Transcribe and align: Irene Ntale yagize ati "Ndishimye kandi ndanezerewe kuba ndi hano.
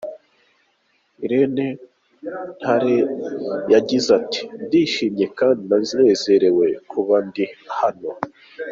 Irene 1.23 1.65
Ntale 2.59 2.95
yagize 3.73 4.09
ati 4.19 4.41
"Ndishimye 4.65 5.25
kandi 5.37 5.59
ndanezerewe 5.65 6.65
kuba 6.91 7.15
ndi 7.27 7.45
hano. 7.79 8.09